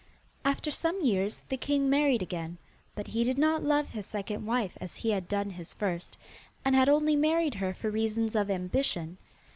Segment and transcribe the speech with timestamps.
[0.43, 2.57] After some years the king married again,
[2.95, 6.17] but he did not love his second wife as he had done his first,
[6.65, 9.19] and had only married her for reasons of ambition.